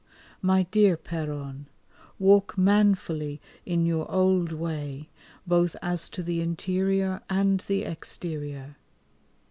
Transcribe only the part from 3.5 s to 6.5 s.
in your old way, both as to the